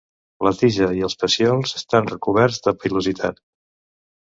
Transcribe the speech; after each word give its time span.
La 0.47 0.53
tija 0.61 0.87
i 1.01 1.03
els 1.09 1.17
pecíols 1.25 1.75
estan 1.83 2.11
recoberts 2.15 2.61
de 2.67 2.77
pilositat. 2.83 3.43